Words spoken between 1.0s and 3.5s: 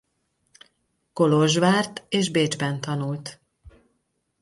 Kolozsvárt és Bécsben tanult.